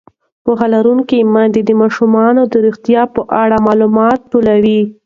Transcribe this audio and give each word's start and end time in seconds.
پوهه 0.43 0.67
لرونکې 0.73 1.27
میندې 1.33 1.61
د 1.65 1.71
ماشومانو 1.81 2.41
د 2.51 2.55
روغتیا 2.65 3.01
په 3.15 3.21
اړه 3.43 3.57
معلومات 3.67 4.19
لټوي. 4.35 4.81